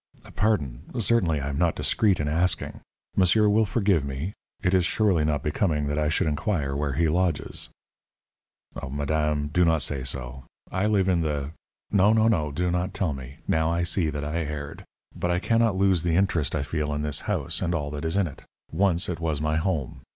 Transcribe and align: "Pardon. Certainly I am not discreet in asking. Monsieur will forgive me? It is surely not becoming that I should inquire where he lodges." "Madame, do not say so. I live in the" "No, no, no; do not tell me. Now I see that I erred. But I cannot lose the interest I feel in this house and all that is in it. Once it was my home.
"Pardon. 0.35 0.81
Certainly 0.99 1.41
I 1.41 1.49
am 1.49 1.59
not 1.59 1.75
discreet 1.75 2.19
in 2.19 2.27
asking. 2.27 2.79
Monsieur 3.15 3.47
will 3.47 3.67
forgive 3.67 4.03
me? 4.03 4.33
It 4.63 4.73
is 4.73 4.83
surely 4.83 5.23
not 5.23 5.43
becoming 5.43 5.85
that 5.85 5.99
I 5.99 6.09
should 6.09 6.25
inquire 6.25 6.75
where 6.75 6.93
he 6.93 7.07
lodges." 7.07 7.69
"Madame, 8.89 9.49
do 9.49 9.63
not 9.63 9.83
say 9.83 10.01
so. 10.03 10.45
I 10.71 10.87
live 10.87 11.07
in 11.07 11.21
the" 11.21 11.51
"No, 11.91 12.13
no, 12.13 12.27
no; 12.27 12.51
do 12.51 12.71
not 12.71 12.95
tell 12.95 13.13
me. 13.13 13.41
Now 13.47 13.71
I 13.71 13.83
see 13.83 14.09
that 14.09 14.25
I 14.25 14.37
erred. 14.41 14.85
But 15.15 15.29
I 15.29 15.37
cannot 15.37 15.75
lose 15.75 16.01
the 16.01 16.15
interest 16.15 16.55
I 16.55 16.63
feel 16.63 16.91
in 16.95 17.03
this 17.03 17.19
house 17.29 17.61
and 17.61 17.75
all 17.75 17.91
that 17.91 18.03
is 18.03 18.17
in 18.17 18.25
it. 18.25 18.43
Once 18.71 19.07
it 19.07 19.19
was 19.19 19.39
my 19.39 19.57
home. 19.57 20.01